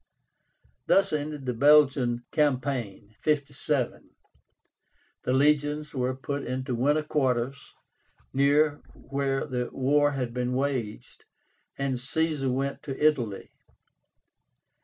[0.87, 4.09] Thus ended the Belgian campaign (57).
[5.21, 7.75] The legions were put into winter quarters
[8.33, 11.25] near where the war had been waged,
[11.77, 13.51] and Caesar went to Italy.